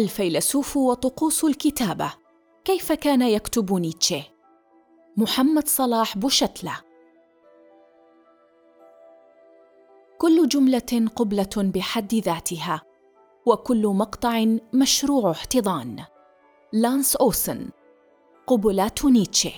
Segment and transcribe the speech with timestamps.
[0.00, 2.12] الفيلسوف وطقوس الكتابة.
[2.64, 4.22] كيف كان يكتب نيتشه؟
[5.16, 6.76] محمد صلاح بوشتلة
[10.18, 12.82] كل جملة قبلة بحد ذاتها
[13.46, 14.44] وكل مقطع
[14.74, 16.04] مشروع احتضان.
[16.72, 17.68] لانس أوسن
[18.46, 19.52] قبلات نيتشه.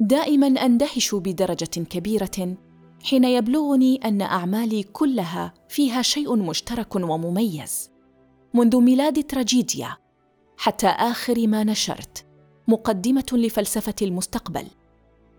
[0.00, 2.56] دائما أندهش بدرجة كبيرة
[3.04, 7.95] حين يبلغني أن أعمالي كلها فيها شيء مشترك ومميز.
[8.56, 9.96] منذ ميلاد تراجيديا
[10.56, 12.26] حتى آخر ما نشرت
[12.68, 14.66] مقدمة لفلسفة المستقبل.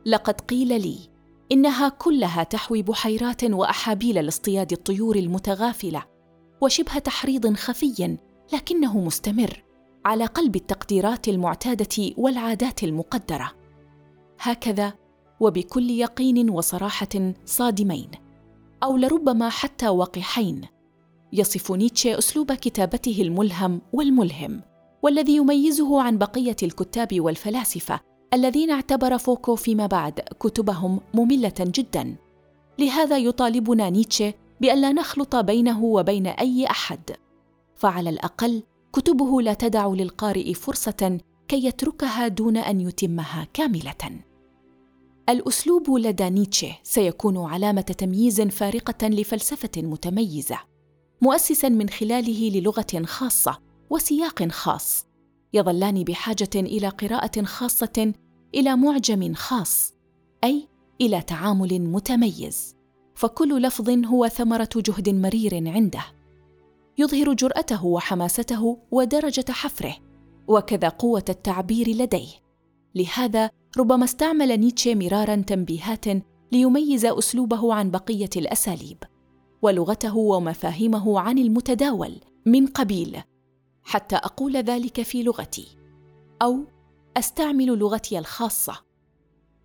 [0.06, 0.98] لقد قيل لي
[1.52, 6.04] إنها كلها تحوي بحيرات وأحابيل لاصطياد الطيور المتغافلة
[6.62, 8.18] وشبه تحريض خفي
[8.54, 9.64] لكنه مستمر
[10.06, 13.52] على قلب التقديرات المعتادة والعادات المقدرة.
[14.40, 14.94] هكذا
[15.40, 18.12] وبكل يقين وصراحة صادمين
[18.84, 20.77] أو لربما حتى وقحين
[21.34, 24.62] يصف نيتشه أسلوب كتابته الملهم والملهم
[25.02, 28.00] والذي يميزه عن بقية الكتاب والفلاسفة
[28.34, 32.16] الذين اعتبر فوكو فيما بعد كتبهم مملة جدا.
[32.80, 37.12] لهذا يطالبنا نيتشه بألا نخلط بينه وبين أي أحد.
[37.76, 44.22] فعلى الأقل كتبه لا تدع للقارئ فرصة كي يتركها دون أن يتمها كاملة.
[45.30, 50.60] الأسلوب لدى نيتشه سيكون علامة تمييز فارقة لفلسفة متميزة.
[51.22, 55.08] مؤسسا من خلاله للغة خاصة وسياق خاص
[55.54, 58.14] يظلان بحاجة إلى قراءة خاصة
[58.56, 59.94] إلى معجم خاص
[60.44, 60.68] أي
[61.02, 62.76] إلى تعامل متميز
[63.16, 66.06] فكل لفظ هو ثمرة جهد مرير عنده.
[66.98, 69.96] يظهر جرأته وحماسته ودرجة حفره
[70.48, 72.28] وكذا قوة التعبير لديه.
[72.96, 76.06] لهذا ربما استعمل نيتشه مرارا تنبيهات
[76.52, 78.98] ليميز أسلوبه عن بقية الأساليب.
[79.62, 83.22] ولغته ومفاهيمه عن المتداول من قبيل
[83.84, 85.78] حتى أقول ذلك في لغتي.
[86.42, 86.66] أو
[87.18, 88.74] أستعمل لغتي الخاصة.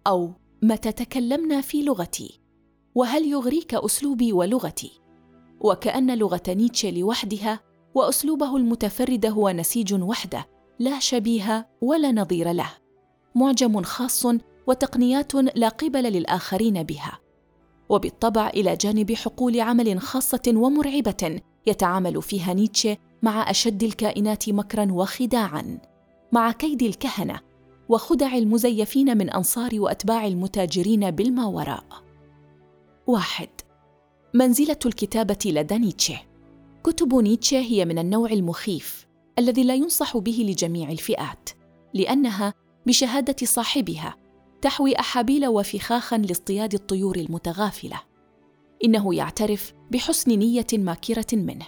[0.06, 0.32] أو
[0.62, 2.40] متى تكلمنا في لغتي.
[2.94, 5.00] وهل يغريك أسلوبي ولغتي؟
[5.60, 7.60] وكأن لغة نيتشه لوحدها
[7.94, 10.46] وأسلوبه المتفرد هو نسيج وحده
[10.78, 12.70] لا شبيه ولا نظير له.
[13.34, 14.26] معجم خاص
[14.66, 17.21] وتقنيات لا قبل للآخرين بها.
[17.92, 25.78] وبالطبع إلى جانب حقول عمل خاصة ومرعبة يتعامل فيها نيتشه مع أشد الكائنات مكرا وخداعا.
[26.32, 27.40] مع كيد الكهنة
[27.88, 31.84] وخدع المزيفين من أنصار وأتباع المتاجرين بالماوراء.
[33.06, 33.48] واحد
[34.34, 36.20] منزلة الكتابة لدى نيتشه.
[36.84, 39.06] كتب نيتشه هي من النوع المخيف
[39.38, 41.50] الذي لا ينصح به لجميع الفئات
[41.94, 42.54] لأنها
[42.86, 44.16] بشهادة صاحبها
[44.62, 48.00] تحوي أحابيل وفخاخا لاصطياد الطيور المتغافلة.
[48.84, 51.66] إنه يعترف بحسن نية ماكرة منه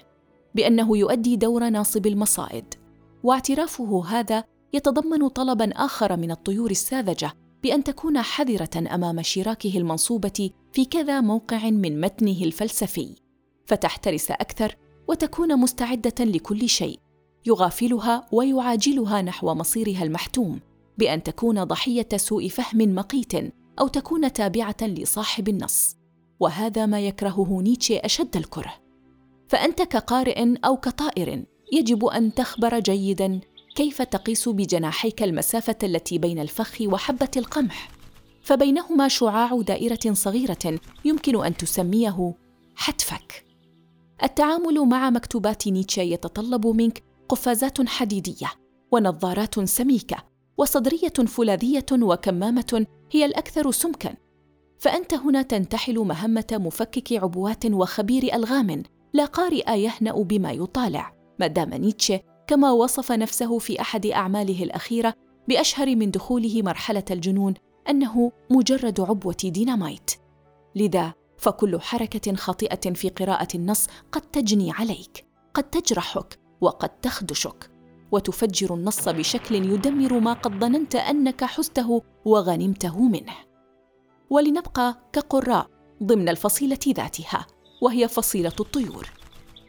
[0.55, 2.75] بأنه يؤدي دور ناصب المصائد
[3.23, 7.33] واعترافه هذا يتضمن طلبا آخر من الطيور الساذجة
[7.63, 13.15] بأن تكون حذرة أمام شراكه المنصوبة في كذا موقع من متنه الفلسفي.
[13.67, 14.77] فتحترس أكثر
[15.09, 16.99] وتكون مستعدة لكل شيء
[17.47, 20.61] يغافلها ويعاجلها نحو مصيرها المحتوم.
[20.99, 23.33] بأن تكون ضحية سوء فهم مقيت
[23.81, 25.97] أو تكون تابعة لصاحب النص
[26.41, 28.75] وهذا ما يكرهه نيتشه أشد الكره.
[29.49, 33.41] فأنت كقارئ أو كطائر يجب أن تخبر جيدا
[33.75, 37.91] كيف تقيس بجناحيك المسافة التي بين الفخ وحبة القمح.
[38.43, 42.35] فبينهما شعاع دائرة صغيرة يمكن أن تسميه
[42.75, 43.45] حتفك.
[44.23, 48.53] التعامل مع مكتوبات نيتشه يتطلب منك قفازات حديدية
[48.93, 54.15] ونظارات سميكة وصدرية فولاذية وكمامة هي الأكثر سمكا.
[54.79, 61.15] فأنت هنا تنتحل مهمة مفكك عبوات وخبير ألغام لا قارئ يهنأ بما يطالع.
[61.41, 65.15] ما دام نيتشه كما وصف نفسه في أحد أعماله الأخيرة
[65.49, 67.55] بأشهر من دخوله مرحلة الجنون
[67.91, 70.11] أنه مجرد عبوة ديناميت
[70.75, 77.74] لذا فكل حركة خاطئة في قراءة النص قد تجني عليك قد تجرحك وقد تخدشك.
[78.15, 83.33] وتفجر النص بشكل يدمر ما قد ظننت أنك حزته وغنمته منه.
[84.31, 85.67] ولنبقى كقراء
[86.03, 87.47] ضمن الفصيلة ذاتها
[87.83, 89.11] وهي فصيلة الطيور.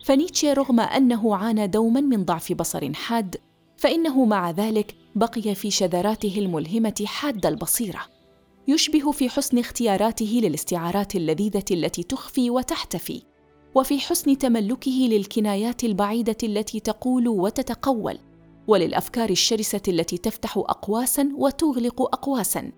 [0.05, 3.35] فنيتشه رغم أنه عانى دوما من ضعف بصر حاد
[3.77, 8.01] فإنه مع ذلك بقي في شذراته الملهمة حاد البصيرة.
[8.67, 13.21] يشبه في حسن اختياراته للاستعارات اللذيذة التي تخفي وتحتفي
[13.75, 18.19] وفي حسن تملكه للكنايات البعيدة التي تقول وتتقول.
[18.67, 22.71] وللأفكار الشرسة التي تفتح اقواسا وتغلق اقواسا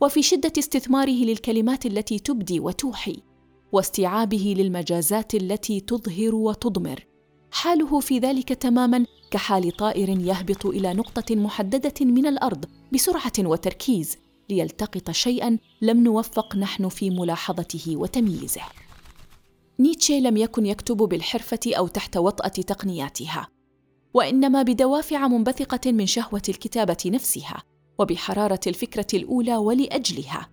[0.00, 3.22] وفي شدة استثماره للكلمات التي تبدي وتوحي
[3.72, 7.06] واستيعابه للمجازات التي تظهر وتضمر.
[7.50, 14.16] حاله في ذلك تماما كحال طائر يهبط إلى نقطة محددة من الأرض بسرعة وتركيز
[14.50, 18.62] ليلتقط شيئا لم نوفق نحن في ملاحظته وتمييزه.
[19.80, 23.48] نيتشه لم يكن يكتب بالحرفة أو تحت وطأة تقنياتها.
[24.18, 27.62] وإنما بدوافع منبثقة من شهوة الكتابة نفسها
[27.98, 30.48] وبحرارة الفكرة الأولى ولأجلها.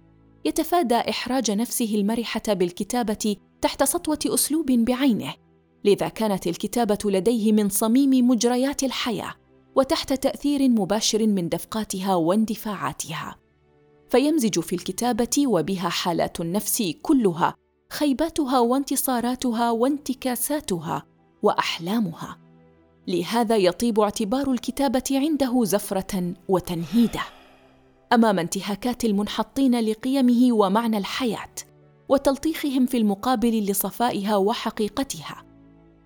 [0.46, 5.34] يتفادى إحراج نفسه المرحة بالكتابة تحت سطوة أسلوب بعينه.
[5.86, 9.36] لذا كانت الكتابة لديه من صميم مجريات الحياة
[9.76, 13.36] وتحت تأثير مباشر من دفقاتها واندفاعاتها.
[14.10, 17.56] فيمزج في الكتابة وبها حالات النفس كلها
[17.92, 21.06] خيباتها وانتصاراتها وانتكاساتها
[21.44, 22.44] وأحلامها.
[23.07, 27.22] لهذا يطيب اعتبار الكتابة عنده زفرة وتنهيدة.
[28.13, 31.56] أمام انتهاكات المنحطين لقيمه ومعنى الحياة
[32.10, 35.44] وتلطيخهم في المقابل لصفائها وحقيقتها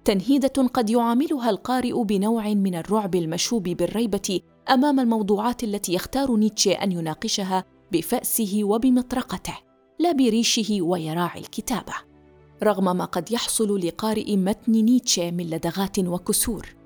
[0.06, 6.92] تنهيدة قد يعاملها القارئ بنوع من الرعب المشوب بالريبة أمام الموضوعات التي يختار نيتشه أن
[6.92, 9.58] يناقشها بفأسه وبمطرقته
[10.00, 11.94] لا بريشه ويراعي الكتابة
[12.64, 16.79] رغم ما قد يحصل لقارئ متن نيتشه من لدغات وكسور.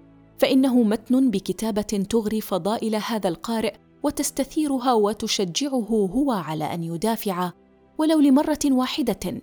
[0.43, 3.73] فإنه متن بكتابة تغري فضائل هذا القارئ
[4.03, 7.51] وتستثيرها وتشجعه هو على أن يدافع
[7.97, 9.41] ولو لمرة واحدة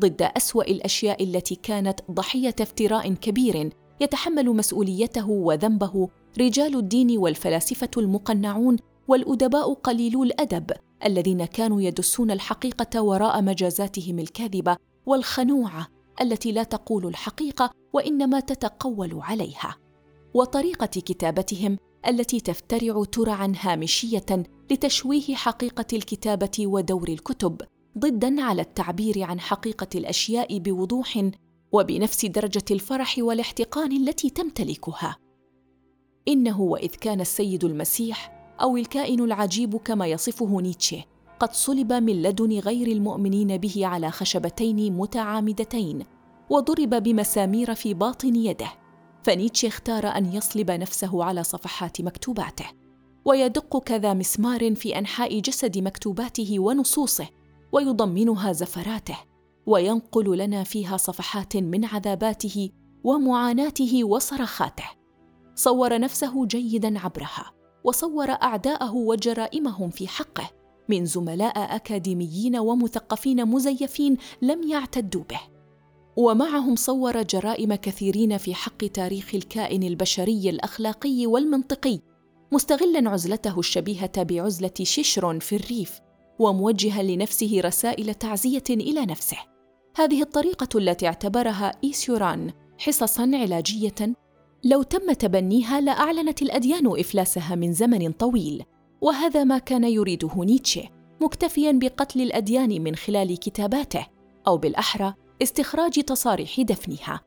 [0.00, 3.70] ضد أسوأ الأشياء التي كانت ضحية افتراء كبير
[4.00, 6.08] يتحمل مسؤوليته وذنبه
[6.40, 8.76] رجال الدين والفلاسفة المقنعون
[9.08, 10.70] والأدباء قليلو الأدب
[11.06, 14.76] الذين كانوا يدسون الحقيقة وراء مجازاتهم الكاذبة
[15.06, 15.88] والخنوعه
[16.20, 19.81] التي لا تقول الحقيقة وإنما تتقول عليها.
[20.34, 24.26] وطريقة كتابتهم التي تفترع ترعا هامشية
[24.70, 27.60] لتشويه حقيقة الكتابة ودور الكتب
[27.98, 31.30] ضدا على التعبير عن حقيقة الأشياء بوضوح
[31.72, 35.16] وبنفس درجة الفرح والاحتقان التي تمتلكها.
[36.28, 41.04] إنه وإذ كان السيد المسيح أو الكائن العجيب كما يصفه نيتشه
[41.40, 46.04] قد صلب من لدن غير المؤمنين به على خشبتين متعامدتين
[46.50, 48.81] وضرب بمسامير في باطن يده.
[49.22, 52.66] فنيتشه اختار أن يصلب نفسه على صفحات مكتوباته
[53.24, 57.28] ويدق كذا مسمار في أنحاء جسد مكتوباته ونصوصه
[57.72, 59.18] ويضمنها زفراته
[59.66, 62.70] وينقل لنا فيها صفحات من عذاباته
[63.04, 64.84] ومعاناته وصرخاته.
[65.54, 67.52] صور نفسه جيدا عبرها
[67.84, 70.50] وصور أعداءه وجرائمهم في حقه
[70.88, 75.51] من زملاء أكاديميين ومثقفين مزيفين لم يعتدوا به.
[76.16, 81.98] ومعهم صور جرائم كثيرين في حق تاريخ الكائن البشري الأخلاقي والمنطقي
[82.52, 86.00] مستغلا عزلته الشبيهة بعزلة ششر في الريف
[86.38, 89.36] وموجها لنفسه رسائل تعزية إلى نفسه.
[89.96, 94.14] هذه الطريقة التي اعتبرها إيسيوران حصصا علاجية
[94.64, 98.64] لو تم تبنيها لأعلنت الأديان إفلاسها من زمن طويل
[99.00, 100.88] وهذا ما كان يريده نيتشه
[101.20, 104.06] مكتفيا بقتل الأديان من خلال كتاباته
[104.46, 107.20] أو بالأحرى استخراج تصاريح دفنها.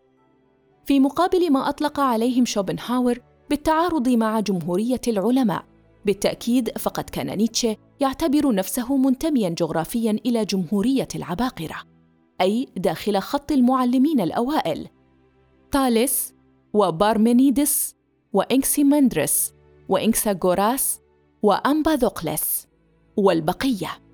[0.85, 3.19] في مقابل ما أطلق عليهم شوبنهاور
[3.49, 5.65] بالتعارض مع جمهورية العلماء.
[6.05, 11.75] بالتأكيد فقد كان نيتشه يعتبر نفسه منتميا جغرافيا إلى جمهورية العباقرة
[12.41, 14.87] أي داخل خط المعلمين الأوائل.
[15.71, 16.33] تاليس
[16.73, 17.95] وبارمينيدس
[18.33, 19.53] وإنكسيمندرس
[19.89, 20.99] وإنكساغوراس
[21.43, 22.67] وأمباذوقلس
[23.17, 24.04] والبقية.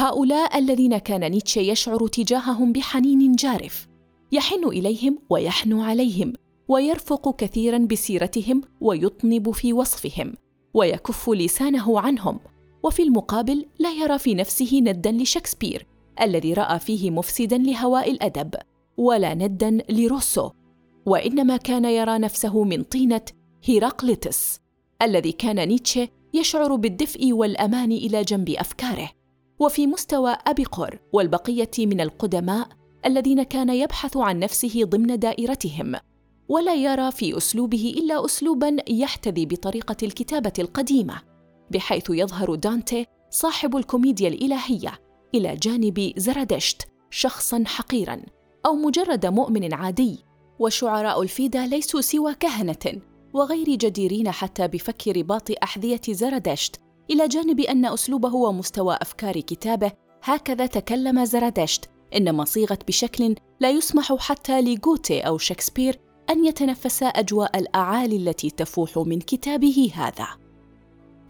[0.00, 3.88] هؤلاء الذين كان نيتشه يشعر تجاههم بحنين جارف.
[4.32, 6.32] يحن إليهم ويحنو عليهم
[6.68, 10.34] ويرفق كثيرا بسيرتهم ويطنب في وصفهم
[10.74, 12.40] ويكف لسانه عنهم.
[12.82, 15.86] وفي المقابل لا يرى في نفسه ندا لشكسبير
[16.20, 18.54] الذي رأى فيه مفسدا لهواء الأدب
[18.96, 20.50] ولا ندا لروسو.
[21.06, 23.22] وإنما كان يرى نفسه من طينة
[23.64, 24.60] هيراقليتس
[25.02, 29.17] الذي كان نيتشه يشعر بالدفء والأمان إلى جنب أفكاره.
[29.58, 32.68] وفي مستوى ابيقور والبقية من القدماء
[33.06, 35.94] الذين كان يبحث عن نفسه ضمن دائرتهم
[36.48, 41.22] ولا يرى في أسلوبه إلا اسلوبا يحتذي بطريقة الكتابة القديمة
[41.70, 44.92] بحيث يظهر دانتي صاحب الكوميديا الإلهية
[45.34, 48.22] إلى جانب زرادشت شخصا حقيرا
[48.66, 50.24] أو مجرد مؤمن عادي
[50.58, 53.00] وشعراء الفيدا ليسوا سوى كهنة
[53.32, 60.66] وغير جديرين حتى بفك رباط أحذية زرادشت إلى جانب أن أسلوبه ومستوى أفكار كتابه هكذا
[60.66, 66.00] تكلم زرادشت إنما صيغت بشكل لا يسمح حتى لغوتي أو شكسبير
[66.30, 70.28] أن يتنفسا أجواء الأعالي التي تفوح من كتابه هذا.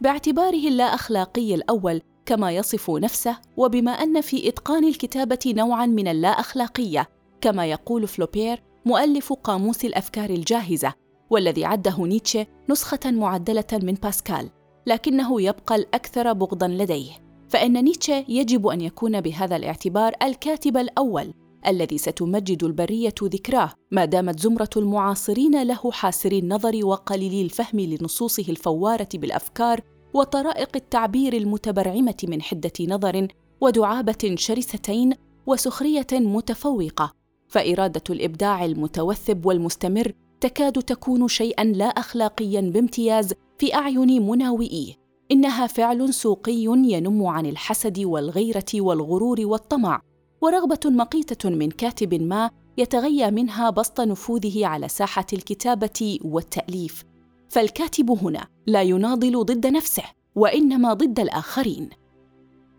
[0.00, 6.28] باعتباره اللا أخلاقي الأول كما يصف نفسه وبما أن في إتقان الكتابة نوعا من اللا
[6.28, 7.08] أخلاقية
[7.40, 10.94] كما يقول فلوبير مؤلف قاموس الأفكار الجاهزة
[11.30, 14.50] والذي عده نيتشه نسخة معدلة من باسكال.
[14.88, 17.10] لكنه يبقى الأكثر بغضا لديه
[17.48, 21.34] فإن نيتشه يجب أن يكون بهذا الاعتبار الكاتب الأول
[21.66, 29.08] الذي ستمجد البرية ذكراه ما دامت زمرة المعاصرين له حاسري النظر وقليلي الفهم لنصوصه الفوارة
[29.14, 29.80] بالأفكار
[30.14, 33.28] وطرائق التعبير المتبرعمة من حدة نظر
[33.60, 35.12] ودعابة شرستين
[35.46, 37.12] وسخرية متفوقة.
[37.48, 44.94] فإرادة الإبداع المتوثب والمستمر تكاد تكون شيئا لا اخلاقيا بامتياز في أعين مناوئيه
[45.32, 50.00] إنها فعل سوقي ينم عن الحسد والغيرة والغرور والطمع
[50.40, 57.04] ورغبة مقيتة من كاتب ما يتغيى منها بسط نفوذه على ساحة الكتابة والتأليف.
[57.48, 61.90] فالكاتب هنا لا يناضل ضد نفسه وإنما ضد الآخرين.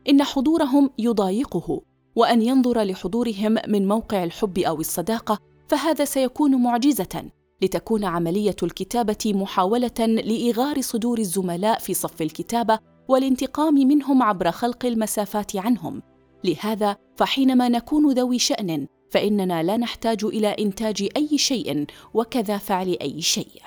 [0.09, 1.81] إن حضورهم يضايقه
[2.15, 7.31] وأن ينظر لحضورهم من موقع الحب أو الصداقة فهذا سيكون معجزة.
[7.62, 15.56] لتكون عملية الكتابة محاولة لإغار صدور الزملاء في صف الكتابة والانتقام منهم عبر خلق المسافات
[15.56, 16.01] عنهم.
[16.44, 23.22] لهذا فحينما نكون ذوي شأن فإننا لا نحتاج إلى إنتاج أي شيء وكذا فعل أي
[23.22, 23.62] شيء.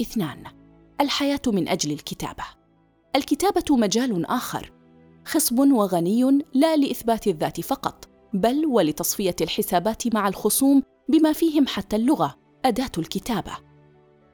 [0.00, 0.44] اثنان
[1.00, 2.44] الحياة من أجل الكتابة.
[3.16, 4.72] الكتابة مجال آخر.
[5.24, 12.47] خصب وغني لا لإثبات الذات فقط بل ولتصفية الحسابات مع الخصوم بما فيهم حتى اللغة.
[12.64, 13.52] أداة الكتابة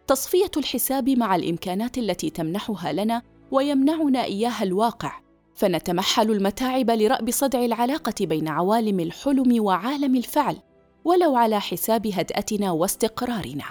[0.07, 5.21] تصفية الحساب مع الإمكانات التي تمنحها لنا ويمنعنا إياها الواقع
[5.55, 10.57] فنتمحل المتاعب لرأب صدع العلاقة بين عوالم الحلم وعالم الفعل
[11.05, 13.65] ولو على حساب هدأتنا واستقرارنا.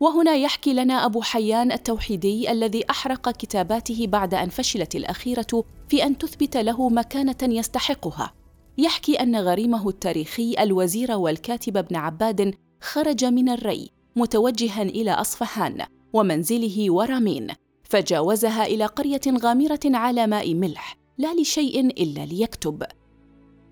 [0.00, 6.18] وهنا يحكي لنا أبو حيان التوحيدي الذي أحرق كتاباته بعد أن فشلت الأخيرة في أن
[6.18, 8.32] تثبت له مكانة يستحقها.
[8.78, 16.92] يحكي أن غريمه التاريخي الوزير والكاتب ابن عباد خرج من الري متوجها إلى أصفهان ومنزله
[16.92, 17.48] ورامين
[17.82, 22.82] فجاوزها إلى قرية غامرة على ماء ملح لا لشيء إلا ليكتب.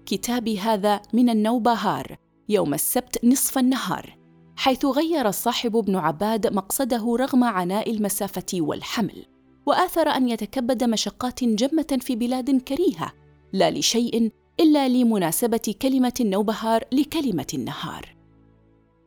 [0.07, 2.17] كتابي هذا من النوبهار
[2.49, 4.19] يوم السبت نصف النهار
[4.57, 9.27] حيث غير الصاحب ابن عباد مقصده رغم عناء المسافة والحمل
[9.67, 13.12] وآثر أن يتكبد مشقات جمة في بلاد كريهة
[13.53, 18.18] لا لشيء إلا لمناسبة كلمة النوبهار لكلمة النهار.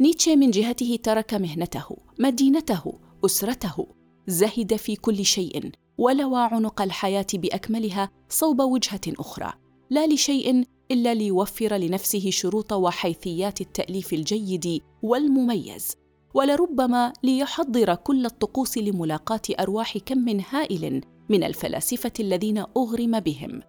[0.02, 2.94] نيتشه من جهته ترك مهنته مدينته
[3.26, 3.88] أسرته.
[4.28, 9.54] زهد في كل شيء ولوى عنق الحياة بأكملها صوب وجهة أخرى.
[9.90, 15.96] لا لشيء إلا ليوفر لنفسه شروط وحيثيات التأليف الجيد والمميز.
[16.34, 23.62] ولربما ليحضر كل الطقوس لملاقاة أرواح كم من هائل من الفلاسفة الذين أغرم بهم.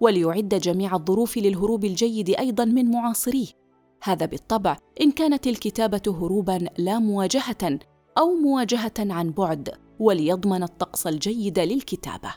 [0.00, 3.65] وليعد جميع الظروف للهروب الجيد أيضا من معاصريه.
[4.02, 7.78] هذا بالطبع إن كانت الكتابة هروبا لا مواجهة
[8.18, 12.34] أو مواجهة عن بعد وليضمن الطقس الجيد للكتابة.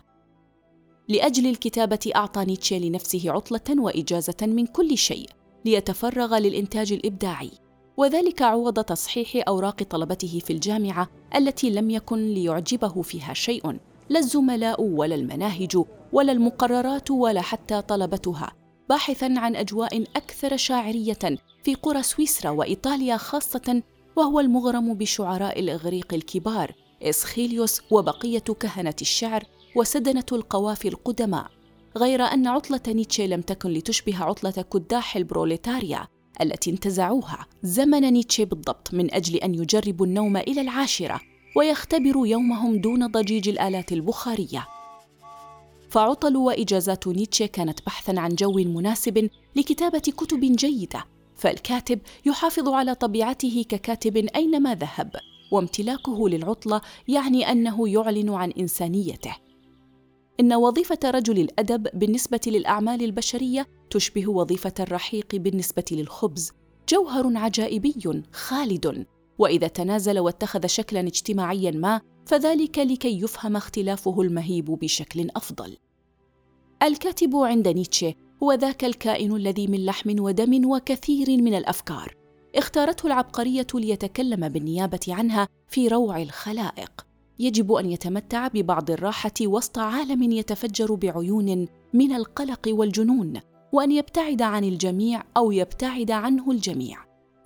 [1.07, 5.29] لأجل الكتابة أعطى نيتشه لنفسه عطلة وإجازة من كل شيء
[5.65, 7.51] ليتفرغ للإنتاج الإبداعي.
[7.97, 14.81] وذلك عوض تصحيح أوراق طلبته في الجامعة التي لم يكن ليعجبه فيها شيء لا الزملاء
[14.81, 18.51] ولا المناهج ولا المقررات ولا حتى طلبتها
[18.89, 23.83] باحثا عن أجواء أكثر شاعرية في قرى سويسرا وإيطاليا خاصة
[24.15, 29.43] وهو المغرم بشعراء الإغريق الكبار إسخيليوس وبقية كهنة الشعر
[29.75, 31.51] وسدنة القوافي القدماء.
[31.97, 36.07] غير أن عطلة نيتشه لم تكن لتشبه عطلة كداح البروليتاريا
[36.41, 37.45] التي انتزعوها.
[37.63, 41.21] زمن نيتشه بالضبط من أجل أن يجربوا النوم إلى العاشرة
[41.55, 44.67] ويختبروا يومهم دون ضجيج الآلات البخارية.
[45.89, 51.05] فعطل وإجازات نيتشه كانت بحثا عن جو مناسب لكتابة كتب جيدة.
[51.39, 55.15] فالكاتب يحافظ على طبيعته ككاتب أينما ذهب
[55.51, 59.35] وامتلاكه للعطلة يعني أنه يعلن عن إنسانيته.
[60.39, 66.51] إن وظيفة رجل الأدب بالنسبة للأعمال البشرية تشبه وظيفة الرحيق بالنسبة للخبز.
[66.89, 69.05] جوهر عجائبي خالد.
[69.37, 75.77] وإذا تنازل واتخذ شكلا اجتماعيا ما فذلك لكي يفهم اختلافه المهيب بشكل أفضل.
[76.83, 82.13] الكاتب عند نيتشه هو ذاك الكائن الذي من لحم ودم وكثير من الأفكار.
[82.55, 87.05] اختارته العبقرية ليتكلم بالنيابة عنها في روع الخلائق.
[87.39, 93.39] يجب أن يتمتع ببعض الراحة وسط عالم يتفجر بعيون من القلق والجنون
[93.71, 96.97] وأن يبتعد عن الجميع أو يبتعد عنه الجميع.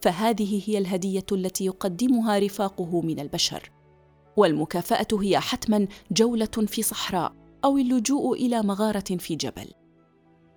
[0.01, 3.71] فهذه هي الهدية التي يقدمها رفاقه من البشر.
[4.38, 7.33] والمكافأة هي حتما جولة في صحراء
[7.65, 9.82] أو اللجوء إلى مغارة في جبل.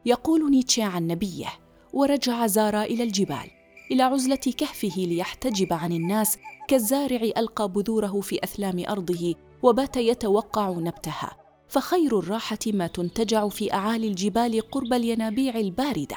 [0.07, 1.49] يقول نيتشه عن نبيه
[1.93, 3.51] ورجع زارا إلى الجبال
[3.91, 11.37] إلى عزلة كهفه ليحتجب عن الناس كالزارع ألقى بذوره في أثلام أرضه وبات يتوقع نبتها.
[11.69, 16.17] فخير الراحة ما تنتجع في أعالي الجبال قرب الينابيع الباردة.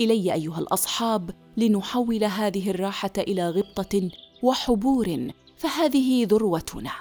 [0.00, 4.10] إلي أيها الأصحاب لنحول هذه الراحة إلى غبطة
[4.42, 6.92] وحبور فهذه ذروتنا.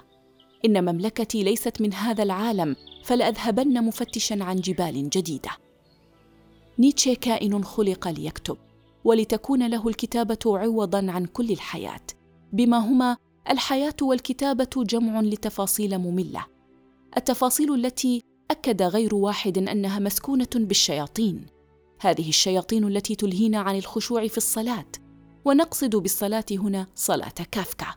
[0.65, 5.49] إن مملكتي ليست من هذا العالم فلأذهبن مفتشا عن جبال جديدة.
[6.79, 8.57] نيتشه كائن خلق ليكتب
[9.03, 12.01] ولتكون له الكتابة عوضا عن كل الحياة.
[12.53, 13.17] بما هما
[13.49, 16.45] الحياة والكتابة جمع لتفاصيل مملة.
[17.17, 21.45] التفاصيل التي أكد غير واحد أنها مسكونة بالشياطين.
[21.99, 24.91] هذه الشياطين التي تلهينا عن الخشوع في الصلاة.
[25.45, 27.87] ونقصد بالصلاة هنا صلاة كافكا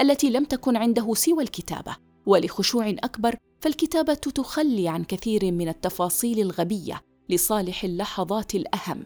[0.00, 1.96] التي لم تكن عنده سوى الكتابة.
[2.26, 7.00] ولخشوع أكبر فالكتابة تخلي عن كثير من التفاصيل الغبية.
[7.28, 9.04] لصالح اللحظات الأهم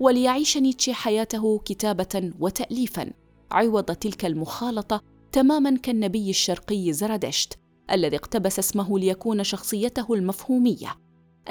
[0.00, 3.12] وليعيش نيتشه حياته كتابة وتاليفا
[3.50, 5.00] عوض تلك المخالطة
[5.32, 7.58] تماما كالنبي الشرقي زرادشت
[7.90, 10.96] الذي اقتبس اسمه ليكون شخصيته المفهومية.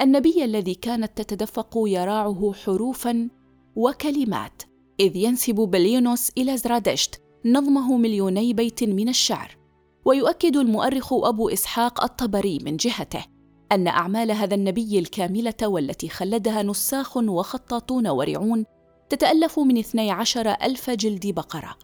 [0.00, 3.28] النبي الذي كانت تتدفق يراعه حروفا
[3.76, 4.62] وكلمات
[5.00, 9.56] إذ ينسب بليونوس إلى زرادشت نظمه مليوني بيت من الشعر.
[10.04, 13.24] ويؤكد المؤرخ أبو إسحاق الطبري من جهته
[13.72, 18.64] أن أعمال هذا النبي الكاملة والتي خلدها نساخ وخطاطون ورعون
[19.08, 21.76] تتألف من اثني عشر ألف جلد بقرة.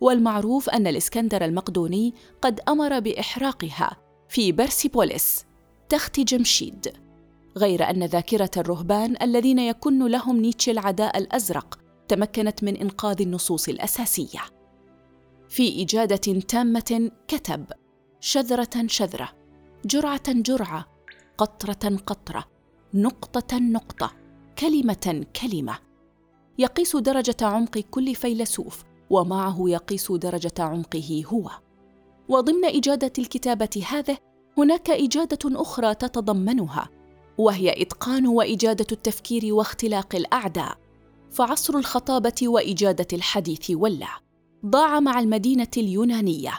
[0.00, 3.96] والمعروف أن الإسكندر المقدوني قد أمر بإحراقها
[4.28, 5.44] في برسيبوليس
[5.88, 6.92] تخت جمشيد.
[7.56, 11.78] غير أن ذاكرة الرهبان الذين يكن لهم نيتشه العداء الأزرق
[12.08, 14.40] تمكنت من إنقاذ النصوص الأساسية.
[15.48, 17.64] في إجادة تامة كتب
[18.20, 19.28] شذرة شذرة
[19.84, 20.91] جرعة جرعة
[21.38, 22.44] قطرة قطرة
[22.94, 24.12] نقطة نقطة
[24.58, 25.78] كلمة كلمة.
[26.58, 31.50] يقيس درجة عمق كل فيلسوف ومعه يقيس درجة عمقه هو.
[32.28, 34.18] وضمن إجادة الكتابة هذه
[34.58, 36.88] هناك إجادة أخرى تتضمنها
[37.38, 40.78] وهي إتقان وإجادة التفكير واختلاق الأعداء.
[41.30, 44.18] فعصر الخطابة وإجادة الحديث ولع
[44.66, 46.52] ضاع مع المدينة اليونانية.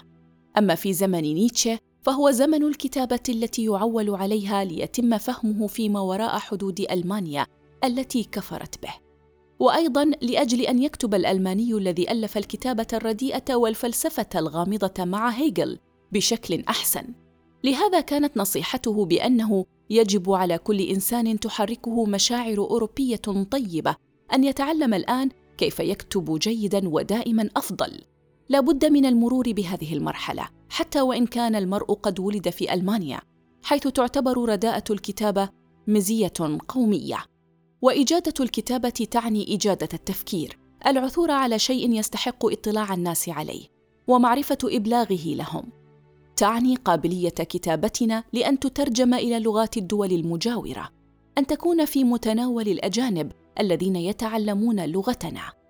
[0.58, 6.80] أما في زمن نيتشه فهو زمن الكتابة التي يعول عليها ليتم فهمه فيما وراء حدود
[6.92, 7.46] ألمانيا
[7.84, 8.94] التي كفرت به.
[9.60, 15.80] وأيضا لأجل أن يكتب الألماني الذي ألف الكتابة الرديئة والفلسفة الغامضة مع هيجل
[16.12, 17.04] بشكل أحسن.
[17.64, 23.96] لهذا كانت نصيحته بأنه يجب على كل إنسان تحركه مشاعر أوروبية طيبة
[24.34, 28.02] أن يتعلم الآن كيف يكتب جيدا ودائما أفضل.
[28.50, 33.22] لا بد من المرور بهذه المرحلة حتى وإن كان المرء قد ولد في ألمانيا
[33.64, 35.50] حيث تعتبر رداءة الكتابة
[35.88, 36.34] مزية
[36.68, 37.18] قومية.
[37.82, 43.68] وإجادة الكتابة تعني إجادة التفكير العثور على شيء يستحق اطلاع الناس عليه
[44.08, 45.72] ومعرفة إبلاغه لهم.
[46.36, 50.90] تعني قابلية كتابتنا لأن تترجم إلى لغات الدول المجاورة
[51.38, 55.63] أن تكون في متناول الأجانب الذين يتعلمون لغتنا.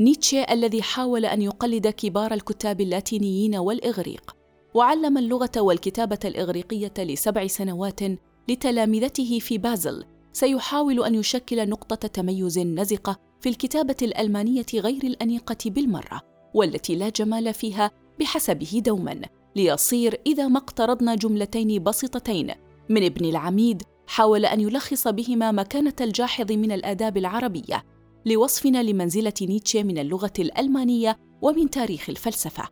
[0.00, 4.36] نيتشه الذي حاول أن يقلد كبار الكتاب اللاتينيين والإغريق
[4.74, 8.00] وعلم اللغة والكتابة الإغريقية لسبع سنوات
[8.48, 16.22] لتلامذته في بازل سيحاول أن يشكل نقطة تميز نزقة في الكتابة الألمانية غير الأنيقة بالمرة
[16.54, 19.20] والتي لا جمال فيها بحسبه دوما
[19.56, 22.50] ليصير إذا ما اقترضنا جملتين بسيطتين.
[22.88, 27.84] من ابن العميد حاول أن يلخص بهما مكانة الجاحظ من الآداب العربية
[28.26, 32.68] لوصفنا لمنزلة نيتشه من اللغة الألمانية ومن تاريخ الفلسفة.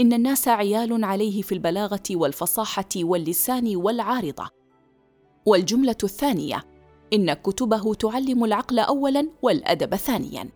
[0.00, 4.48] إن الناس عيال عليه في البلاغة والفصاحة واللسان والعارضة.
[5.46, 6.64] والجملة الثانية
[7.12, 10.50] إن كتبه تعلم العقل اولا والأدب ثانيا.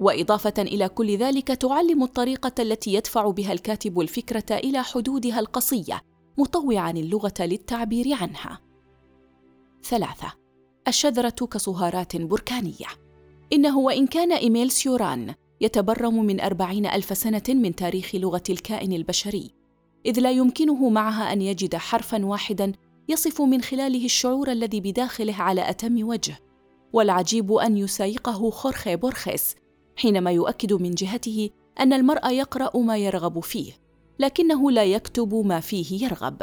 [0.00, 6.00] وإضافة إلى كل ذلك تعلم الطريقة التي يدفع بها الكاتب الفكرة إلى حدودها القصية
[6.38, 8.60] مطوعا اللغة للتعبير عنها.
[9.84, 10.32] ثلاثة
[10.88, 13.05] الشذرة كصهارات بركانية.
[13.52, 19.50] إنه وإن كان إيميل سيوران يتبرم من أربعين ألف سنة من تاريخ لغة الكائن البشري
[20.06, 22.72] إذ لا يمكنه معها أن يجد حرفا واحدا
[23.08, 26.38] يصف من خلاله الشعور الذي بداخله على أتم وجه
[26.92, 29.54] والعجيب أن يسايقه خورخي بورخيس
[29.96, 33.72] حينما يؤكد من جهته أن المرء يقرأ ما يرغب فيه
[34.18, 36.42] لكنه لا يكتب ما فيه يرغب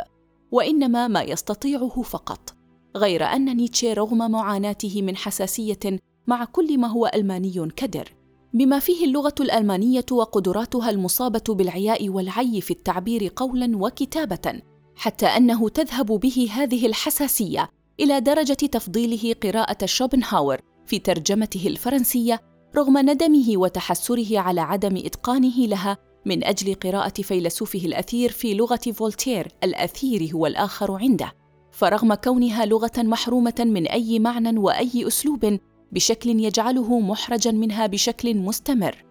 [0.51, 2.55] وإنما ما يستطيعه فقط
[2.95, 8.13] غير أن نيتشه رغم معاناته من حساسية مع كل ما هو ألماني كدر.
[8.53, 14.61] بما فيه اللغة الألمانية وقدراتها المصابة بالعياء والعي في التعبير قولا وكتابة
[14.95, 22.41] حتى أنه تذهب به هذه الحساسية إلى درجة تفضيله قراءة شوبنهاور في ترجمته الفرنسية
[22.75, 29.47] رغم ندمه وتحسره على عدم إتقانه لها من أجل قراءة فيلسوفه الأثير في لغة فولتير
[29.63, 31.31] الأثير هو الآخر عنده.
[31.71, 35.59] فرغم كونها لغة محرومة من أي معنى وأي أسلوب
[35.93, 39.05] بشكل يجعله محرجا منها بشكل مستمر.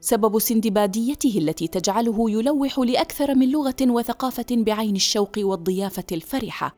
[0.00, 6.76] سبب سندباديته التي تجعله يلوح لأكثر من لغة وثقافة بعين الشوق والضيافة الفرحة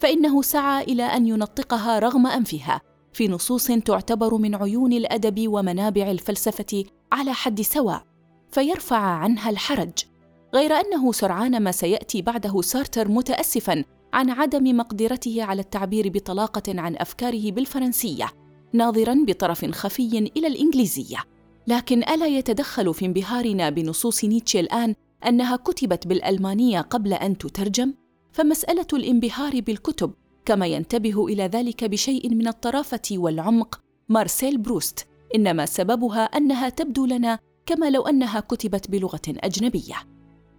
[0.00, 2.80] فإنه سعى إلى أن ينطقها رغم أنفها
[3.12, 8.04] في نصوص تعتبر من عيون الأدب ومنابع الفلسفة على حد سواء
[8.50, 9.92] فيرفع عنها الحرج.
[10.54, 16.96] غير أنه سرعان ما سيأتي بعده سارتر متاسفا عن عدم مقدرته على التعبير بطلاقة عن
[16.96, 18.43] أفكاره بالفرنسية.
[18.74, 21.18] ناظرا بطرف خفي إلى الإنجليزية.
[21.66, 24.94] لكن ألا يتدخل في انبهارنا بنصوص نيتشه الآن
[25.26, 27.94] أنها كتبت بالألمانية قبل أن تترجم؟
[28.32, 30.12] فمسألة الانبهار بالكتب
[30.44, 37.38] كما ينتبه إلى ذلك بشيء من الطرافة والعمق مارسيل بروست إنما سببها أنها تبدو لنا
[37.66, 39.96] كما لو أنها كتبت بلغة أجنبية.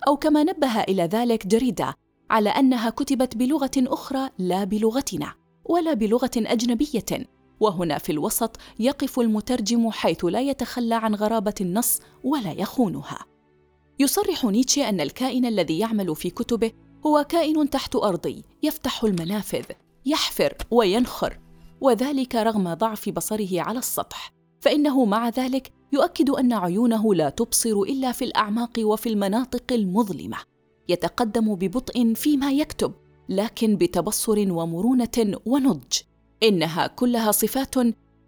[0.07, 1.93] أو كما نبه إلى ذلك دريدا
[2.29, 5.33] على أنها كتبت بلغة أخرى لا بلغتنا
[5.65, 7.27] ولا بلغة أجنبية.
[7.59, 13.25] وهنا في الوسط يقف المترجم حيث لا يتخلى عن غرابة النص ولا يخونها.
[13.99, 16.71] يصرح نيتشه أن الكائن الذي يعمل في كتبه
[17.05, 19.65] هو كائن تحت أرضي يفتح المنافذ
[20.05, 21.39] يحفر وينخر
[21.81, 24.33] وذلك رغم ضعف بصره على السطح.
[24.59, 30.37] فإنه مع ذلك يؤكد أن عيونه لا تبصر إلا في الأعماق وفي المناطق المظلمة.
[30.89, 32.93] يتقدم ببطء فيما يكتب
[33.29, 35.93] لكن بتبصر ومرونة ونضج.
[36.43, 37.77] إنها كلها صفات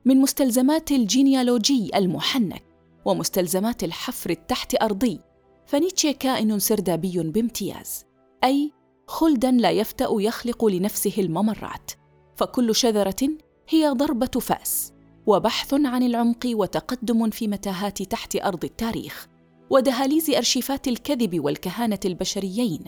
[0.05, 2.63] من مستلزمات الجينيالوجي المحنك
[3.05, 5.19] ومستلزمات الحفر التحت أرضي.
[5.65, 8.05] فنيتشه كائن سردابي بامتياز
[8.43, 8.71] أي
[9.07, 11.91] خلدا لا يفتأ يخلق لنفسه الممرات.
[12.35, 13.29] فكل شذرة
[13.69, 14.93] هي ضربة فأس
[15.25, 19.27] وبحث عن العمق وتقدم في متاهات تحت أرض التاريخ
[19.69, 22.83] ودهاليز أرشيفات الكذب والكهانة البشريين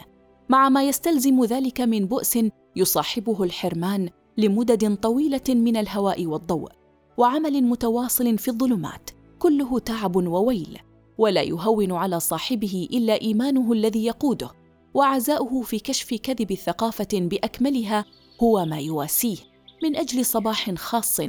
[0.50, 2.40] مع ما يستلزم ذلك من بؤس
[2.76, 6.70] يصاحبه الحرمان لمدد طويلة من الهواء والضوء
[7.18, 10.80] وعمل متواصل في الظلمات كله تعب وويل
[11.18, 14.52] ولا يهون على صاحبه إلا إيمانه الذي يقوده
[14.94, 18.06] وعزاؤه في كشف كذب الثقافه بأكملها
[18.44, 19.38] هو ما يواسيه
[19.84, 21.22] من أجل صباح خاص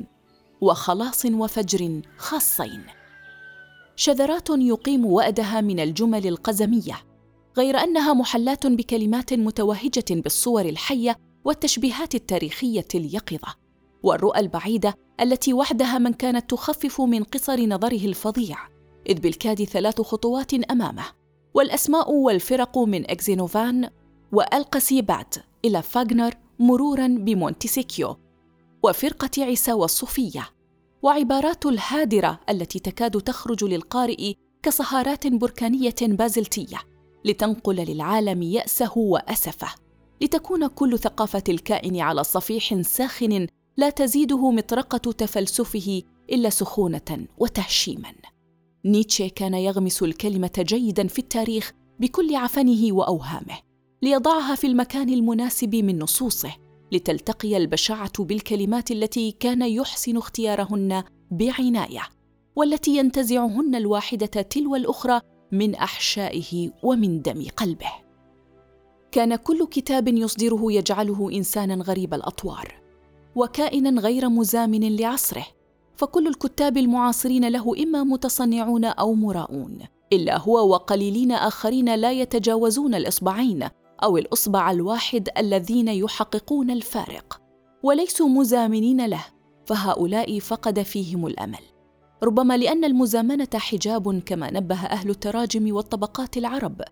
[0.60, 2.82] وخلاص وفجر خاصين.
[3.96, 7.02] شذرات يقيم وأدها من الجمل القزمية
[7.56, 13.54] غير أنها محلاة بكلمات متوهجة بالصور الحية والتشبيهات التاريخية اليقظة
[14.02, 18.58] والرؤى البعيدة التي وحدها من كانت تخفف من قصر نظره الفظيع
[19.08, 21.04] إذ بالكاد ثلاث خطوات أمامه
[21.54, 23.90] والأسماء والفرق من إكزينوفان
[24.32, 28.16] وألقسيبات إلى فاغنر مرورا بمونتيسيكيو
[28.82, 30.48] وفرقة عيسى والصوفية
[31.02, 36.78] وعبارات الهادرة التي تكاد تخرج للقارئ كصهارات بركانية بازلتية
[37.24, 39.74] لتنقل للعالم يأسه وأسفه.
[40.22, 46.02] لتكون كل ثقافة الكائن على صفيح ساخن لا تزيده مطرقة تفلسفه
[46.32, 48.12] إلا سخونة وتهشيما.
[48.84, 53.58] نيتشه كان يغمس الكلمة جيدا في التاريخ بكل عفنه وأوهامه
[54.02, 56.56] ليضعها في المكان المناسب من نصوصه
[56.92, 62.02] لتلتقي البشاعة بالكلمات التي كان يحسن اختيارهن بعناية
[62.56, 65.20] والتي ينتزعهن الواحدة تلو الأخرى
[65.52, 68.09] من أحشائه ومن دم قلبه.
[69.12, 72.80] كان كل كتاب يصدره يجعله إنسانا غريب الأطوار
[73.36, 75.46] وكائنا غير مزامن لعصره
[75.96, 79.78] فكل الكتاب المعاصرين له إما متصنعون أو مراؤون
[80.12, 83.68] إلا هو وقليلين آخرين لا يتجاوزون الإصبعين
[84.02, 87.40] أو الإصبع الواحد الذين يحققون الفارق
[87.82, 89.24] وليسوا مزامنين له
[89.66, 91.62] فهؤلاء فقد فيهم الأمل.
[92.22, 96.82] ربما لأن المزامنة حجاب كما نبه أهل التراجم والطبقات العرب.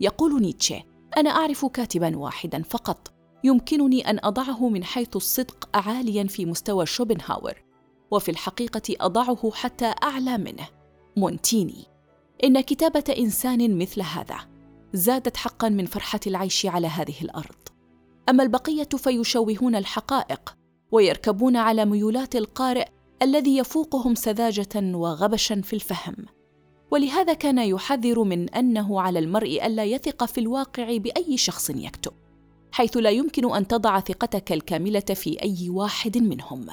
[0.00, 0.82] يقول نيتشه
[1.16, 3.12] أنا أعرف كاتبا واحدا فقط.
[3.44, 7.54] يمكنني أن أضعه من حيث الصدق عاليا في مستوى شوبنهاور
[8.10, 10.68] وفي الحقيقة أضعه حتى أعلى منه.
[11.16, 11.84] مونتيني.
[12.44, 14.36] إن كتابة إنسان مثل هذا
[14.92, 17.68] زادت حقا من فرحة العيش على هذه الأرض.
[18.28, 20.56] أما البقية فيشوهون الحقائق
[20.92, 22.88] ويركبون على ميولات القارئ
[23.22, 26.16] الذي يفوقهم سذاجة وغبشا في الفهم.
[26.90, 32.12] ولهذا كان يحذر من أنه على المرء ألا يثق في الواقع بأي شخص يكتب
[32.72, 36.66] حيث لا يمكن أن تضع ثقتك الكاملة في أي واحد منهم.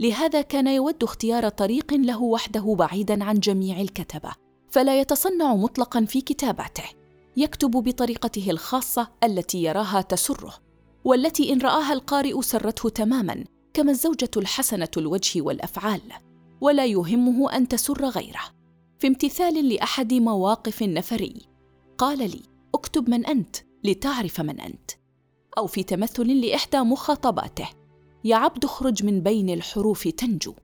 [0.00, 4.32] لهذا كان يود اختيار طريق له وحده بعيدا عن جميع الكتبة
[4.70, 6.84] فلا يتصنع مطلقا في كتاباته.
[7.36, 10.54] يكتب بطريقته الخاصة التي يراها تسره
[11.04, 16.00] والتي إن رآها القارئ سرته تماما كما الزوجة الحسنة الوجه والأفعال
[16.60, 18.55] ولا يهمه أن تسر غيره.
[18.98, 21.34] في امتثال لأحد مواقف النفري.
[21.98, 22.42] قال لي
[22.74, 24.90] اكتب من أنت لتعرف من أنت.
[25.58, 27.68] أو في تمثل لإحدى مخاطباته
[28.24, 30.54] يا عبد اخرج من بين الحروف تنجو.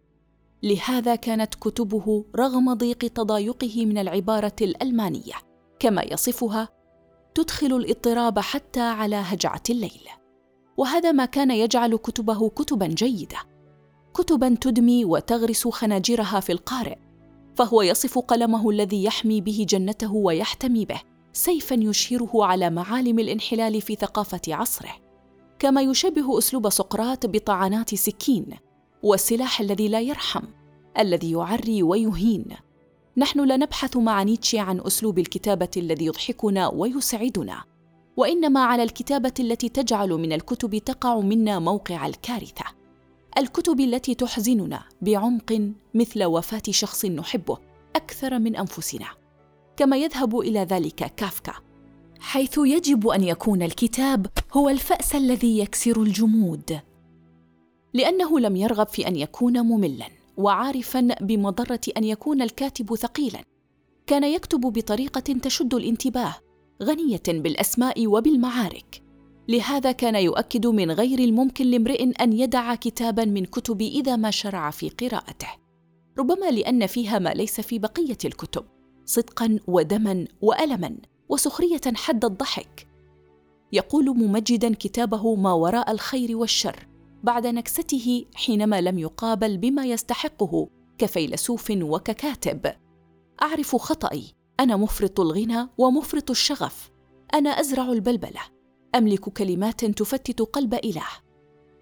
[0.62, 5.34] لهذا كانت كتبه رغم ضيق تضايقه من العبارة الألمانية
[5.78, 6.68] كما يصفها
[7.34, 10.08] تدخل الاضطراب حتى على هجعة الليل.
[10.76, 13.38] وهذا ما كان يجعل كتبه كتبا جيده
[14.14, 16.98] كتبا تدمي وتغرس خناجرها في القارئ.
[17.54, 21.00] فهو يصف قلمه الذي يحمي به جنته ويحتمي به
[21.32, 24.92] سيفا يشهره على معالم الانحلال في ثقافة عصره.
[25.58, 28.46] كما يشبه أسلوب سقراط بطعنات سكين
[29.02, 30.42] والسلاح الذي لا يرحم
[30.98, 32.44] الذي يعري ويهين.
[33.16, 37.64] نحن لا نبحث مع نيتشه عن أسلوب الكتابة الذي يضحكنا ويسعدنا
[38.16, 42.64] وإنما على الكتابة التي تجعل من الكتب تقع منا موقع الكارثة.
[43.38, 47.58] الكتب التي تحزننا بعمق مثل وفاة شخص نحبه
[47.96, 49.06] أكثر من أنفسنا.
[49.76, 51.52] كما يذهب إلى ذلك كافكا.
[52.20, 56.80] حيث يجب أن يكون الكتاب هو الفأس الذي يكسر الجمود.
[57.94, 63.44] لأنه لم يرغب في أن يكون مملا وعارفا بمضرة أن يكون الكاتب ثقيلا.
[64.06, 66.34] كان يكتب بطريقة تشد الانتباه
[66.82, 69.02] غنية بالأسماء وبالمعارك.
[69.52, 74.70] لهذا كان يؤكد من غير الممكن لامرئ أن يدع كتابا من كتب إذا ما شرع
[74.70, 75.48] في قراءته
[76.18, 78.64] ربما لأن فيها ما ليس في بقية الكتب
[79.04, 80.96] صدقا ودما والما
[81.28, 82.88] وسخرية حد الضحك.
[83.72, 86.88] يقول ممجدا كتابه ما وراء الخير والشر
[87.22, 92.72] بعد نكسته حينما لم يقابل بما يستحقه كفيلسوف وككاتب.
[93.42, 96.90] أعرف خطئي أنا مفرط الغنى ومفرط الشغف
[97.34, 98.40] أنا أزرع البلبلة.
[98.94, 101.06] أملك كلمات تفتت قلب إله.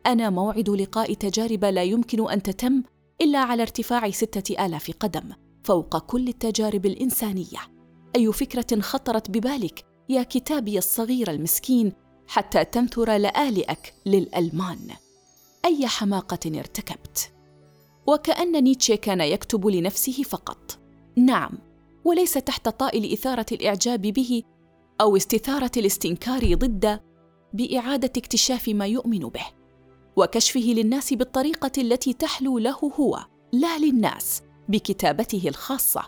[0.07, 2.83] أنا موعد لقاء تجارب لا يمكن أن تتم
[3.21, 5.33] إلا على ارتفاع ستة آلاف قدم
[5.65, 7.59] فوق كل التجارب الإنسانية.
[8.17, 11.93] أي فكرة خطرت ببالك يا كتابي الصغير المسكين
[12.27, 14.91] حتى تنثر لآلئك للألمان؟
[15.65, 17.33] أي حماقة ارتكبت؟
[18.07, 20.79] وكأن نيتشه كان يكتب لنفسه فقط.
[21.17, 21.59] نعم
[22.05, 24.43] وليس تحت طائل إثارة الإعجاب به
[25.01, 27.05] أو استثارة الاستنكار ضده
[27.53, 29.47] بإعادة اكتشاف ما يؤمن به
[30.17, 36.03] وكشفه للناس بالطريقة التي تحلو له هو لا للناس بكتابته الخاصة.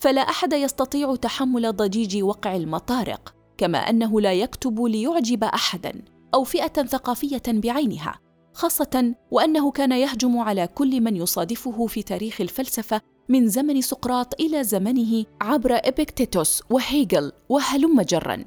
[0.00, 6.02] فلا أحد يستطيع تحمل ضجيج وقع المطارق كما أنه لا يكتب ليعجب أحدا
[6.34, 8.20] أو فئة ثقافية بعينها
[8.52, 14.64] خاصة وأنه كان يهجم على كل من يصادفه في تاريخ الفلسفة من زمن سقراط إلى
[14.64, 18.44] زمنه عبر إبيكتيتوس وهيجل وهلم جرا.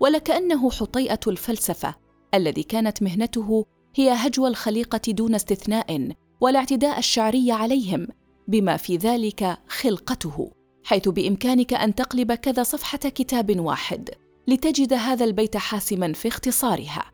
[0.00, 1.94] ولكأنه حطيئة الفلسفة
[2.34, 3.64] الذي كانت مهنته
[3.94, 8.06] هي هجو الخليقة دون استثناء والاعتداء الشعري عليهم
[8.48, 10.50] بما في ذلك خلقته
[10.84, 14.10] حيث بإمكانك أن تقلب كذا صفحة كتاب واحد
[14.48, 17.12] لتجد هذا البيت حاسما في اختصارها.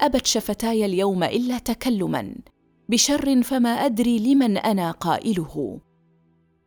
[0.00, 2.34] أبت شفتاي اليوم إلا تكلما.
[2.88, 5.80] بشر فما أدري لمن أنا قائله.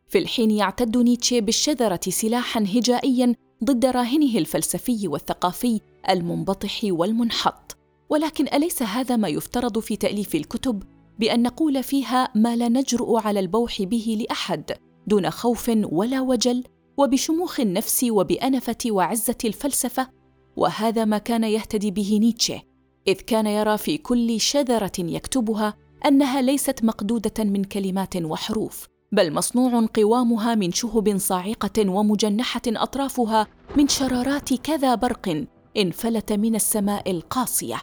[0.08, 7.76] في الحين يعتد نيتشه بالشذرة سلاحا هجائيا ضد راهنه الفلسفي والثقافي المنبطح والمنحط.
[8.10, 10.82] ولكن أليس هذا ما يفترض في تأليف الكتب
[11.18, 14.72] بأن نقول فيها ما لا نجرؤ على البوح به لأحد
[15.06, 16.64] دون خوف ولا وجل
[16.96, 20.08] وبشموخ النفس وبأنفة وعزة الفلسفة؟
[20.56, 22.62] وهذا ما كان يهتدي به نيتشه
[23.08, 25.74] إذ كان يرى في كل شذرة يكتبها
[26.06, 28.95] أنها ليست مقدودة من كلمات وحروف.
[29.12, 35.44] بل مصنوع قوامها من شهب صاعقة ومجنحة أطرافها من شرارات كذا برق
[35.76, 37.82] انفلت من السماء القاصية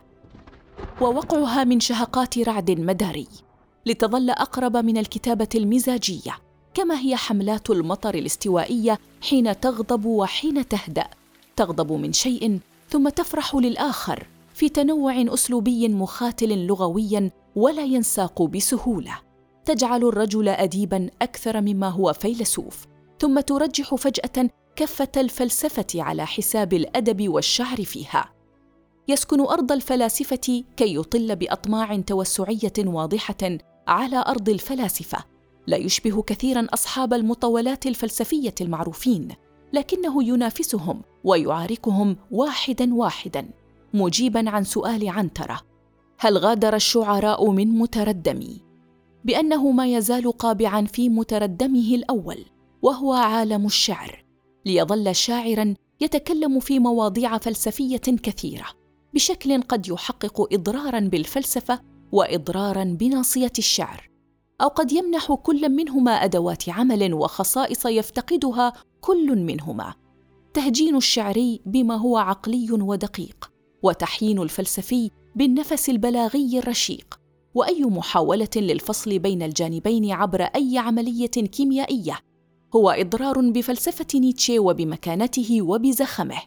[1.01, 3.27] ووقعها من شهقات رعد مداري
[3.85, 6.37] لتظل أقرب من الكتابة المزاجية
[6.73, 11.07] كما هي حملات المطر الاستوائية حين تغضب وحين تهدأ
[11.55, 12.59] تغضب من شيء
[12.89, 19.32] ثم تفرح للآخر في تنوع أسلوبي مخاتل لغويا ولا ينساق بسهولة.
[19.65, 22.85] تجعل الرجل اديبا أكثر مما هو فيلسوف
[23.19, 28.29] ثم ترجح فجأة كفه الفلسفة على حساب الأدب والشعر فيها.
[29.07, 35.17] يسكن أرض الفلاسفة كي يطل بأطماع توسعية واضحة على أرض الفلاسفة.
[35.67, 39.27] لا يشبه كثيرا أصحاب المطولات الفلسفية المعروفين
[39.73, 43.49] لكنه ينافسهم ويعاركهم واحدا واحدا.
[43.93, 45.61] مجيبا عن سؤال عنترة
[46.19, 48.72] هل غادر الشعراء من متردمي؟
[49.25, 52.45] بأنه ما يزال قابعا في متردمه الأول
[52.81, 54.25] وهو عالم الشعر.
[54.65, 58.65] ليظل شاعرا يتكلم في مواضيع فلسفية كثيرة
[59.13, 61.79] بشكل قد يحقق اضرارا بالفلسفة
[62.11, 64.09] واضرارا بناصية الشعر.
[64.61, 69.93] أو قد يمنح كل منهما أدوات عمل وخصائص يفتقدها كل منهما.
[70.53, 73.51] تهجين الشعري بما هو عقلي ودقيق
[73.83, 77.22] وتحيين الفلسفي بالنفس البلاغي الرشيق.
[77.53, 82.19] وأي محاولة للفصل بين الجانبين عبر أي عملية كيميائية.
[82.75, 86.41] هو إضرار بفلسفة نيتشه وبمكانته وبزخمه.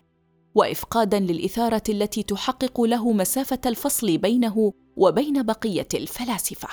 [0.55, 6.69] وإفقادا للإثارة التي تحقق له مسافة الفصل بينه وبين بقية الفلاسفة.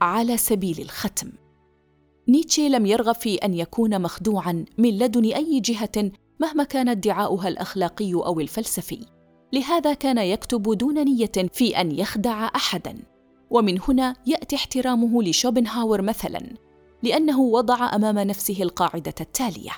[0.00, 1.32] على سبيل الختم
[2.28, 8.14] نيتشه لم يرغب في أن يكون مخدوعا من لدن أي جهة مهما كان ادعاؤها الأخلاقي
[8.14, 9.06] أو الفلسفي.
[9.52, 12.96] لهذا كان يكتب دون نية في أن يخدع احدا.
[13.50, 16.40] ومن هنا يأتي احترامه لشوبنهاور مثلا
[17.02, 19.72] لأنه وضع أمام نفسه القاعدة التالية.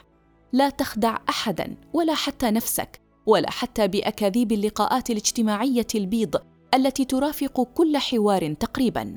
[0.53, 6.37] لا تخدع احدا ولا حتى نفسك ولا حتى بأكاذيب اللقاءات الاجتماعية البيض
[6.75, 9.15] التي ترافق كل حوار تقريبا.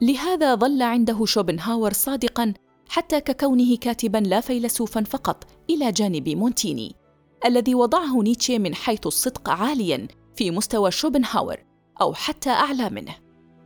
[0.00, 2.54] لهذا ظل عنده شوبنهاور صادقا
[2.88, 6.94] حتى ككونه كاتبا لا فيلسوفا فقط إلى جانب مونتيني.
[7.46, 11.56] الذي وضعه نيتشه من حيث الصدق عاليا في مستوى شوبنهاور
[12.00, 13.14] أو حتى أعلى منه.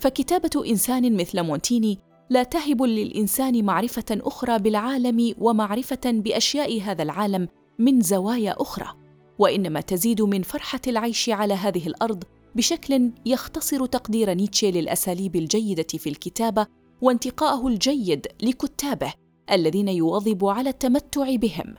[0.00, 1.98] فكتابة إنسان مثل مونتيني
[2.30, 8.94] لا تهب للإنسان معرفة أخرى بالعالم ومعرفة بأشياء هذا العالم من زوايا أخرى
[9.38, 16.08] وإنما تزيد من فرحة العيش على هذه الأرض بشكل يختصر تقدير نيتشه للأساليب الجيدة في
[16.08, 16.66] الكتابة
[17.00, 19.12] وانتقاءه الجيد لكتابه
[19.52, 21.74] الذين يواظب على التمتع بهم.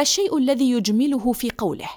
[0.00, 1.88] الشيء الذي يجمله في قوله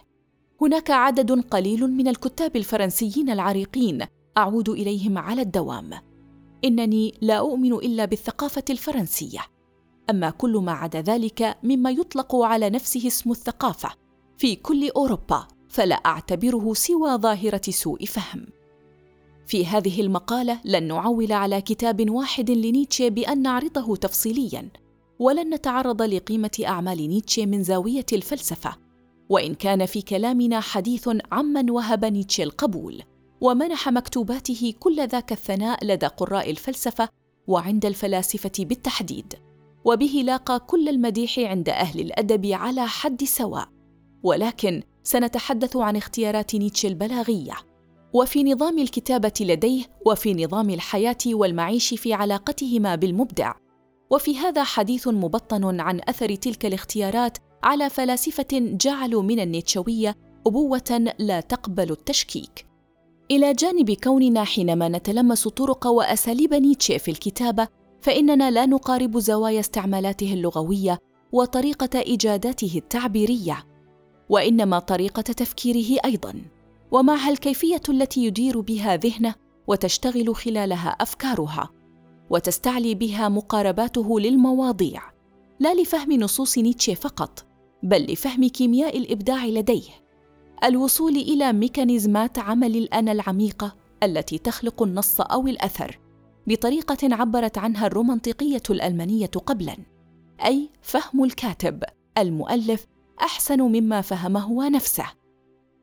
[0.61, 4.05] هناك عدد قليل من الكتاب الفرنسيين العريقين
[4.37, 5.93] أعود إليهم على الدوام.
[6.65, 9.39] إنني لا أؤمن إلا بالثقافة الفرنسية.
[10.09, 13.89] أما كل ما عدا ذلك مما يطلق على نفسه اسم الثقافة
[14.37, 18.45] في كل أوروبا فلا أعتبره سوى ظاهرة سوء فهم.
[19.47, 24.69] في هذه المقالة لن نعول على كتاب واحد لنيتشه بأن نعرضه تفصيليا.
[25.19, 28.75] ولن نتعرض لقيمة أعمال نيتشه من زاوية الفلسفة.
[29.29, 33.03] وإن كان في كلامنا حديث عمن وهب نيتشه القبول
[33.41, 37.09] ومنح مكتوباته كل ذاك الثناء لدى قراء الفلسفة
[37.47, 39.33] وعند الفلاسفة بالتحديد.
[39.85, 43.69] وبه لاقى كل المديح عند أهل الأدب على حد سواء.
[44.23, 47.53] ولكن سنتحدث عن اختيارات نيتشه البلاغية.
[48.13, 53.53] وفي نظام الكتابة لديه وفي نظام الحياة والمعيش في علاقتهما بالمبدع.
[54.09, 60.15] وفي هذا حديث مبطن عن أثر تلك الاختيارات على فلاسفة جعلوا من النيتشوية
[60.47, 62.65] أبوة لا تقبل التشكيك.
[63.31, 67.67] إلى جانب كوننا حينما نتلمس طرق وأساليب نيتشه في الكتابة
[68.01, 70.99] فإننا لا نقارب زوايا استعمالاته اللغوية
[71.31, 73.63] وطريقة إيجاداته التعبيرية
[74.29, 76.33] وإنما طريقة تفكيره أيضا.
[76.91, 79.35] ومعها الكيفية التي يدير بها ذهنه
[79.67, 81.69] وتشتغل خلالها أفكارها.
[82.29, 85.01] وتستعلي بها مقارباته للمواضيع
[85.59, 87.45] لا لفهم نصوص نيتشه فقط
[87.83, 90.07] بل لفهم كيمياء الإبداع لديه.
[90.63, 95.99] الوصول إلى ميكانيزمات عمل الانا العميقة التي تخلق النص أو الأثر
[96.47, 99.77] بطريقة عبرت عنها الرومانطيقيه الألمانية قبلا.
[100.45, 101.83] أي فهم الكاتب
[102.17, 102.85] المؤلف
[103.21, 105.05] أحسن مما فهمه هو نفسه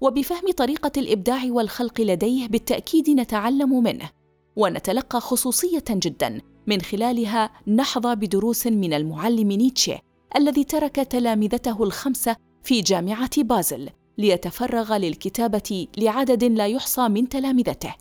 [0.00, 4.10] وبفهم طريقة الإبداع والخلق لديه بالتأكيد نتعلم منه.
[4.56, 9.98] ونتلقى خصوصية جدا من خلالها نحظى بدروس من المعلم نيتشه
[10.36, 17.94] الذي ترك تلامذته الخمسة في جامعة بازل ليتفرغ للكتابة لعدد لا يحصى من تلامذته.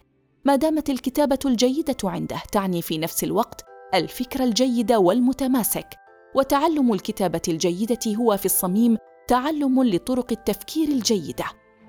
[0.46, 5.88] ما دامت الكتابة الجيدة عنده تعني في نفس الوقت الفكر الجيد والمتماسك
[6.36, 11.46] وتعلم الكتابة الجيدة هو في الصميم تعلم لطرق التفكير الجيدة.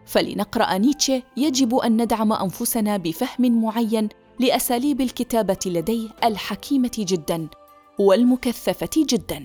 [0.07, 4.09] فلنقرأ نيتشه يجب أن ندعم أنفسنا بفهم معين
[4.41, 7.49] لأساليب الكتابة لديه الحكيمة جدا
[7.99, 9.45] والمكثفة جدا.